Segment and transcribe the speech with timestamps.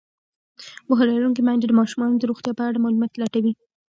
[0.85, 3.53] پوهه لرونکې میندې د ماشومانو د روغتیا په اړه معلومات لټوي.